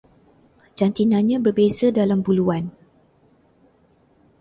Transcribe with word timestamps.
Jantinanya 0.77 1.37
berbeza 1.45 1.87
dalam 1.99 2.19
buluan 2.25 2.65